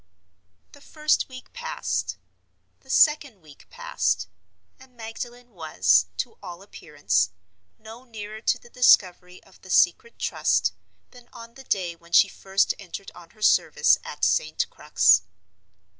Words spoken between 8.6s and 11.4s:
discovery of the Secret Trust than